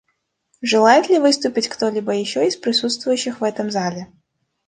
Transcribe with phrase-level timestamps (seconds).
[0.63, 4.11] Желает ли выступить кто-либо еще из присутствующих в этом зале?